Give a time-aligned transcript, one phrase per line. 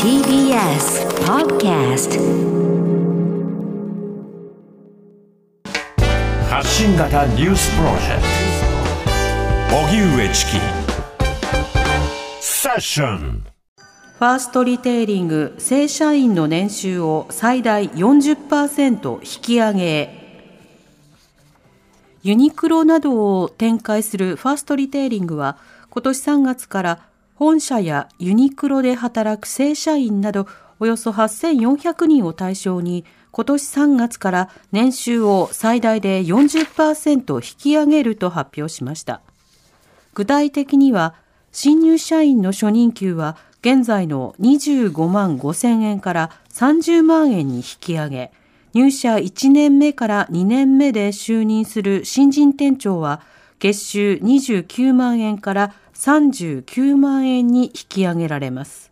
[0.00, 2.10] TBS Podcast
[6.48, 8.22] 発信型ニュースプロジェク
[9.68, 9.76] ト。
[9.76, 10.50] 荻上チキ。
[12.40, 13.44] セッション。
[14.18, 20.22] ファーストリテイリング正社員の年収を最大40%引き上げ。
[22.22, 25.58] ユニクロなどを展開するファーストリテイリングは
[25.90, 27.11] 今年3月から
[27.42, 30.46] 本社やユニクロで働く正社員など
[30.78, 39.22] およそ8400人を対象に今年3月から年収を最大で40%引き上げると発表しました。
[40.14, 41.16] 具体的には
[41.50, 48.30] 新入社員の初任給は現在の25万5千円から30万円に引き上げ、
[48.72, 53.20] 入社1年目から2年目で就任する新人店長は
[53.62, 58.90] 月収29万円から39万円に引き上げられます。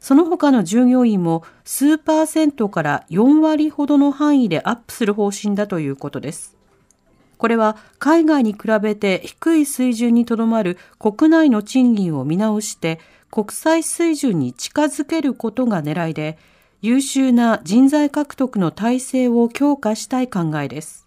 [0.00, 6.56] その他の従業員も数パーセントから4割ほどの範囲でアップする方針だということです。
[7.38, 12.98] これは海外に比べて低い水準にとどまる国内の賃金を見直して
[13.30, 16.38] 国際水準に近づけることが狙いで、
[16.80, 21.01] 優秀な人材獲得の体制を強化したい考えです。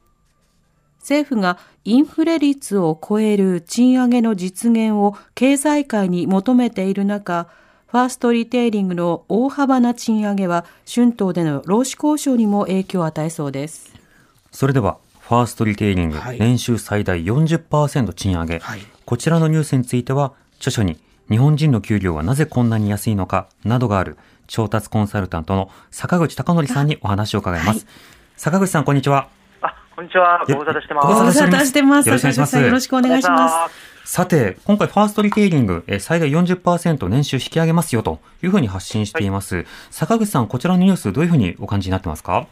[1.06, 7.48] 政府がインフレ率を超える賃上げの実現を経済界に求めている中、
[7.86, 13.94] ファーストリテイリングの大幅な賃上げは春闘での労使交渉にも影響を与えそうです。
[14.52, 20.98] それでは、ファーストリテイリング、はい、年収最大40%賃上げ、はい、こちらのニュースについては、著書に
[21.30, 24.18] 日本人の給料はなぜこんなに安いのかなどがある
[24.48, 27.86] 調達コンサルタントの坂口孝則さんにお話を伺います。
[27.86, 27.88] はい、
[28.38, 29.35] 坂口さん、こんにちは。
[29.96, 30.44] あ、こんにちは。
[30.46, 31.08] ご無沙汰してます。
[31.08, 32.10] ご無沙汰してます。
[32.10, 32.58] よろしくお願いします。
[32.60, 34.14] よろしくお願いします。
[34.14, 39.56] さて、今回ファーストリテイリング、え最大40%年収引き上げますよというふうに発信しています。
[39.56, 42.48] はい、坂口さん、こちらのニュースどういうふうにお感じになってますか？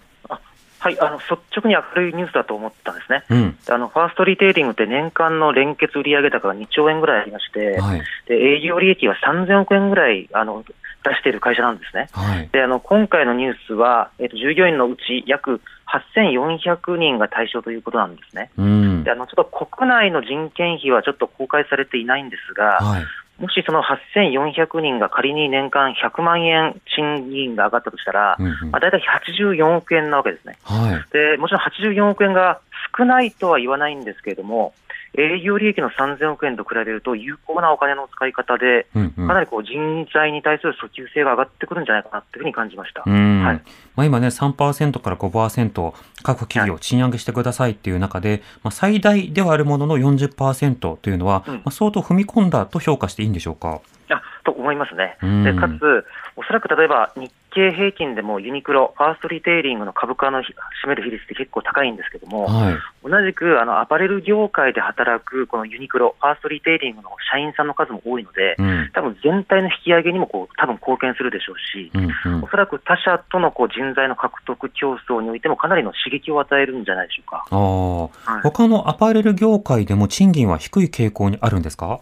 [0.80, 10.66] はい、あの率直に明るいニュースだと思ったんですね、うん、あのファーストリテイリングって年間の連結売上高が2兆円ぐらいありまして、はい、で営業利益は3000億円ぐらいあの
[11.06, 12.10] 出している会社なんですね。
[12.12, 15.62] はい、であの今回のニュースは、えーと、従業員のうち約
[15.94, 18.50] 8400人が対象ということなんですね。
[18.58, 23.04] うん、であのちょっと国内の人件費はちょっと公開されていないんですが、はい、
[23.40, 31.38] もしその8400人が仮に年間100万円賃金が上がったとしたら、うんうん、まあ、大体84億円なわけですね、はい、で。
[31.38, 32.60] もちろん84億円が
[32.98, 34.74] 少ないとは言わないんですけれども、
[35.16, 43.62] 営業利益の3000億円と比べると、有効なお金の使い方で、かなりこう人材に対する訴求性が上がってくるんじゃないかなというふうに感じました、はい。
[43.96, 45.94] まあ、今ね、3%から5%、
[46.24, 53.82] 各企業、賃上げしてくださいっていう中で、まあ、最大ではあるものの40%というのは、うん、まあ、相当踏み込んだと評価していいんでしょうか？
[54.10, 55.18] あと思いますね。
[55.44, 77.46] でかつ、おそらく例えば日経平均でもユニクロ、ファーストリテイリングの株価の占める比率って結構高いんですけども、はい、同じくあのアパレル業界で働くこのユニクロ、ファーストリテイリングの社員さんの数も多いので、うん、多分全体の引き上げにもこう多分貢献するでしょうし、うんうん、おそらく他社とのこう人材の獲得競争においてもかなりの刺激を与えるんじゃないでしょうか。
[77.52, 77.58] あ
[78.34, 82.02] はい、他のアパレル業界でも賃金は低い傾向にあるんですか？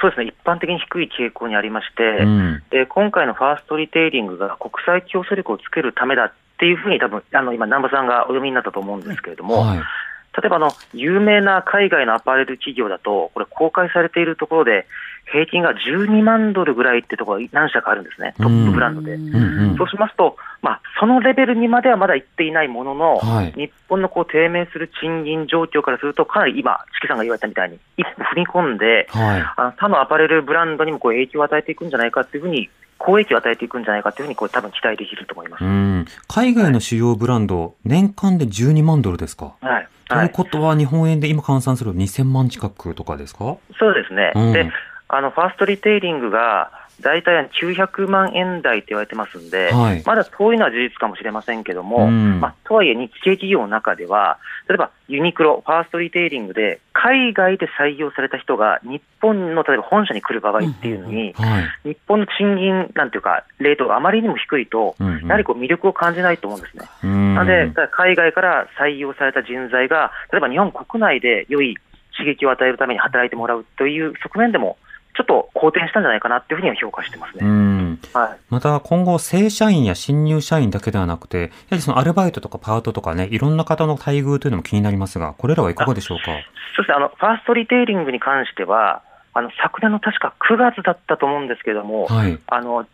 [0.00, 14.86] そうですね、一般的に低い傾向にありまして、うん、で今回のファーストリテイリングが国際競争力をつけるためだっていうふうに、多分あの今、南波さんがお読みになったと思うんですけれども、はい、例えばあの有名な海外のアパレル企業だと、これ、公開されているところで、
[15.30, 19.14] 平均が12万ドルぐらいってところが何社かあるんですね、トップブランドで。
[19.14, 36.16] うんそうしますと、まあ、そのレベルにまではまだ行っていないものの、はい、日本のこう低迷する賃金状況からすると、かなり今、チキさんが言われたみたいに、一歩踏み込んで、はい、あの他のアパレルブランドにもこう影響を与えていくんじゃないかというふうに公益を与えていくんじゃないかというふうに、これ、多分期待できると思います。
[36.26, 39.52] 海外の主要ブランド、年間で12万ドルですか？
[39.60, 39.88] はい。
[40.08, 43.56] ということは、日本円で今換算すると2000万近くとかですか？
[43.78, 44.32] そうですね。
[44.34, 44.68] うん、で
[45.08, 46.70] あのファーストリテイリングが
[47.00, 54.38] 大体900万円台って言われてますんで、はい、まだ遠いのは事実かもしれませんけども、うん、まあ、とはいえ日系企業の中では、
[54.68, 66.84] 例えばユニクロ、ファーストリテイリングで海外で採用された人が日本の例えば本社に来る場合っていうのに、うんはい、日本の賃金なんていうか、レートがあまりにも低いと、やはりこう魅力を感じないと思うんですね。
[67.04, 71.76] うん、なので、海外から採用された人材が、例えば日本国内で良い
[72.16, 74.76] 刺激を与えるために働いてもらうという側面でも、
[75.18, 77.98] ちょっと好転したんじゃないかなっていうふうには評価してますね。
[78.14, 86.26] はい、また今後、正社員や新入社員だけではなくて、やはりそのアルバイトとかパートとかね、いろんな方の待遇というのも気になりますが、これらはいかがでしょうか？
[86.26, 89.02] そうですね、あの、ファーストリテイリングに関しては、
[89.34, 92.86] あの昨年の確か9月だったと思うんですけれども、はい、あの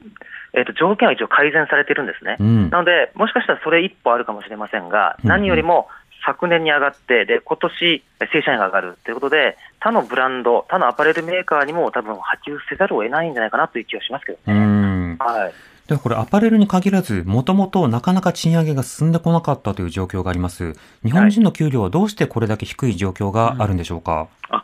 [0.56, 5.88] えーと、条件は一応改善されてるんですね、うん、なので、もしかしたらそれ一歩あるかもしれませんが、何よりも
[6.26, 15.16] 昨年に上がって、で今年正社員が上がるということで、他のブランド、他のアパレルメーカーにも多分波及せざるを得ないんじゃないかなという気がしますけどね。
[15.18, 15.52] はい
[15.86, 20.72] ではこれアパレルに限らず、もともとなかなか賃上げが進んでこなかったという状況があります。
[21.04, 24.63] 日本人の給料はどうしてこれだけ低い状況があるんでしょうか、はいあ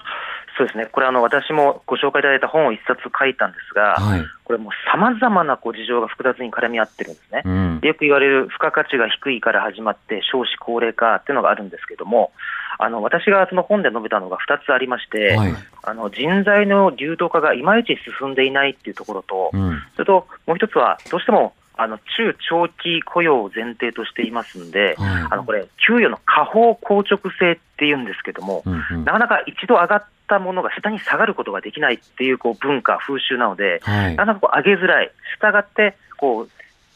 [0.60, 12.30] そうですね、これあの、私もご紹介いただいた本を一冊書いたんですが、はい、これもさまざまなこう事情が複雑に絡み合ってるんですね、うん、よく言われる付加価値が低いから始まって、少子高齢化っていうのがあるんですけども、
[12.78, 30.04] あの私がその本で述べたのが2つありまして、はい、あの人材の流動化がいまいち進んでいないっていうところと、うん、それともう一つは、どうしてもあの中長期雇用を前提としていますんで、はい、あのこれ、給与の下方硬直性っていうんですけども、うんうん、なかなか一度上が
[30.36, 36.50] ったものが下に下がることができないっていうこう文化、風習なので、はい、なかなかこう上げづらい、したがってこう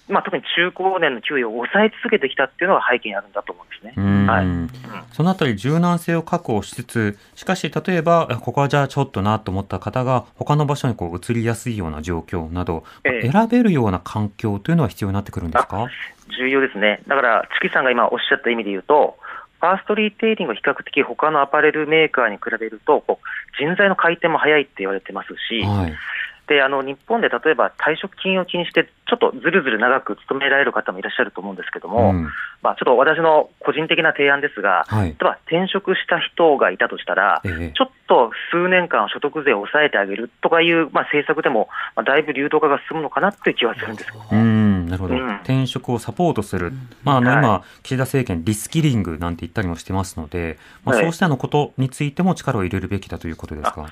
[0.07, 4.27] まあ、特に中高年の給与を抑え続けてきたっていうのが背景にあるんだと思うんですね。
[4.27, 4.71] はい、うん、
[5.13, 15.87] そのあたり柔軟性を確保しつつ、しかし例えば、ここはじゃあちょっとなと思った方が、他の場所にこう移りやすいような状況など、え選べるような環境というのは必要になってくるんですか？
[16.39, 17.01] 重要ですね。
[17.09, 19.17] だから、チキさんが今おっしゃった意味で言うと、
[19.65, 23.03] ファーストリーテイリングは比較的他のアパレルメーカーに比べると、
[23.59, 25.95] 人材の回転も早いって言われてますし、はい。
[26.47, 32.29] であの日本で例えば退職金を気にして、ちょっとずるずる長く勤められる方もいらっしゃると思うんですけども、うん、
[32.63, 44.29] まあ、ちょっと私の個人的な提案ですが、はい、例えば転職した人がいたとしたら、ええ、ちょっと数年間所得税を抑えてあげるとかいう、まあ、政策でも、まあ、だいぶ流動化が進むのかなという気はするんですけど、ね、
[45.05, 46.73] ほど、うん、転職をサポートする、
[47.03, 53.87] まああの今、はい、岸田政権、リスキリングなんて言ったりもしてますので、まあ、そうしたのことについても力を入れるべきだということですか？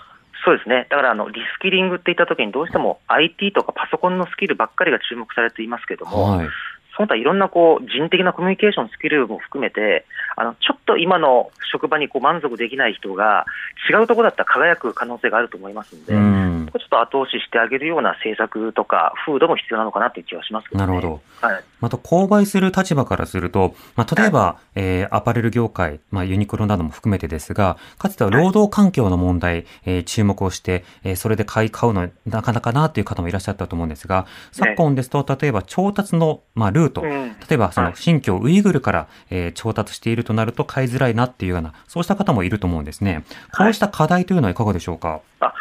[0.44, 6.48] そうですね、だからあのリスキリングっていったときに、どうしても IT とかパソコンのスキルばっかりが注目されていますけれども、はい、
[6.96, 10.04] その他いろんなこう人的なコミュニケーションスキルも含めて、
[10.36, 13.46] あのちょっと今の職場にこう満足できない人が、
[13.90, 16.68] 違うところだったら輝く可能性があると思いますので、ん。
[16.72, 21.20] ちょっと後押ししてあげるような政策とか、風土も必要なのかなという気はします、ね、なるほど。
[21.40, 43.24] はい、また、購買する立場からすると、まあ、例えば、はい、えー、アパレル業界、まあ、ユニクロなども含めてですが、かつては労働環境の問題、はい、えー、注目をして、えー、それで買い買うのなかなかなという方もいらっしゃったと思うんですが、昨今ですと、例えば調達の、まあ、ルート、例えばその新疆ウイグルから、えー、調達しているとなると買いづらいなっていうような、そうした方もいると思うんですね。
[43.58, 45.20] こうした課題というのはいかがでしょうか？
[45.40, 45.52] あ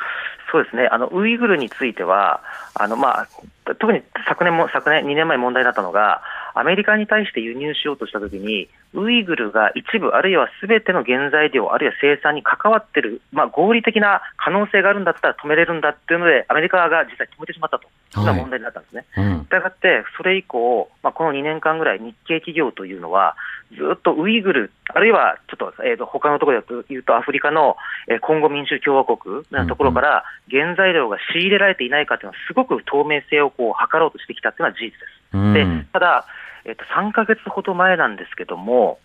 [0.51, 2.41] そうですね、あのウイグルについては、
[2.73, 3.27] あのまあ、
[3.65, 6.21] 特に昨年も昨年、2年前問題になったのが、
[6.53, 19.05] アメリカに対して輸入しようとしたときに、ウイグルが一部、あるいはすべての原材料、あるいは生産に関わっている、まあ、合理的な可能性があるんだったら止めれるんだっていうので、アメリカが実際止めてしまったと、そんな問題になったんですね。
[19.13, 23.35] した、はい、が、って、それ以降、まあ、この2年間ぐらい、日系企業というのは、
[23.71, 27.77] ずっとウイグル、あるいはちょっと,、えーと、他のところで言うと、アフリカの、
[28.09, 35.53] えー、コンゴ民主共和国のところから、原材料が仕入れられていないかというのは、すごく透明性をこう図ろうとしてきたというのは事実です。
[35.53, 36.25] でただ
[36.63, 38.99] えっと、3か月ほど前なんですけども、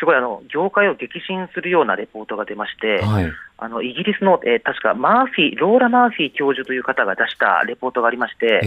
[0.00, 8.60] すごいあの業界を激震するようなレポートが出まして、はい、あのイギリスの、えー、確かマーフィー、ローラ・マーフィー教授という方が出したレポートがありまして、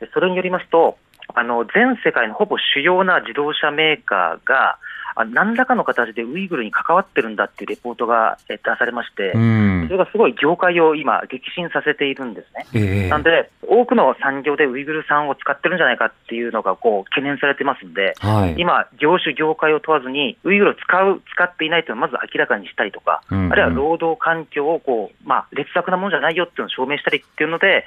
[0.00, 0.98] えー、それによりますと、
[1.34, 4.78] あの全世界のほぼ主要な自動車メーカーが、あ
[5.24, 12.66] 何らかの形でウイグルに関わってるんだっていうレポートが出されまして、それがすごい業界を今、激震させているんですね。
[12.74, 27.84] えー、なんで、多くの産業でウイグル産を使ってるんじゃないかっていうのがこう懸念されてますんで、はい、今、業種、業界を問わずに、ウイグルを使う、使っていないというのをまず明らかにしたりとか、うんうん、あるいは労働環境をこう、まあ、劣悪なものじゃないよっていうのを証明したりっていうので、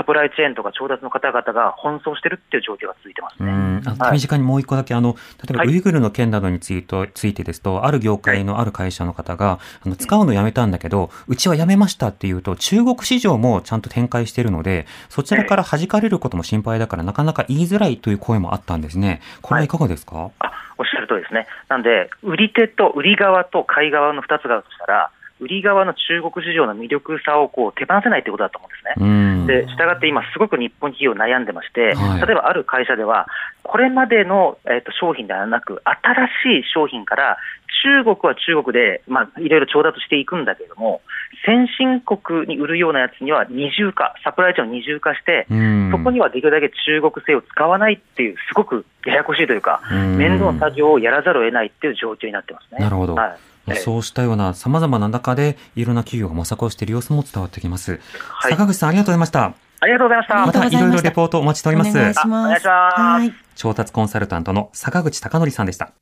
[0.00, 3.82] サプライチェーンとか調達の方々が奔走してるっていう状況が続いてますね。
[4.06, 5.14] 手短にもう一個だけ、あの、
[5.46, 19.20] 例えばウイグルの件などについて、ついてですと、ある業界のある会社の方が、あの使うのやめたんだけど、うちはやめましたっていうと、中国市場もちゃんと展開しているので、そちらから弾かれることも心配だから、なかなか言いづらいという声もあったんですね。
[19.42, 21.46] これはいかがですか、はい、あおっしゃるとりですね。
[21.68, 25.10] なんで、売り手と売り側と買い側の2つがあるとしたら、
[25.40, 29.64] 売り側の中国市場の魅力さをこう手放せないということだと思うんですね。
[29.66, 33.26] で、したがって今、すごく日本企業悩んでまして、はい、例えばある会社では、
[33.62, 37.38] これまでの、えーと、商品ではなく、新しい商品から
[37.82, 41.00] 中国は中国で、まあ、いろいろ調達していくんだけれども、
[41.44, 45.46] 先進国に売るようなやつには二重化、サプライチェーンを二重化して、
[45.90, 52.80] そこにはできるだけ中国製を使わないっていう、すごくややこしいというか、面倒な作業をやらざるを得ないっていう状況になってますね。
[52.80, 53.14] なるほど。
[53.14, 58.00] はいそうしたような様々な中で、いろんな企業が模索をしている様子も伝わってきます。
[58.18, 59.54] はい、坂口さん、ありがとうございました。
[59.82, 60.46] ありがとうございました。
[60.46, 61.90] またいろいろレポートお待ちしております。
[61.90, 62.26] お願いします。
[62.26, 63.32] お願いします。
[63.56, 65.92] 調達コンサルタントの坂口孝則さんでした。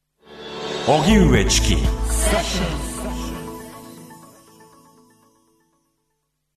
[0.86, 2.77] 荻上チキ。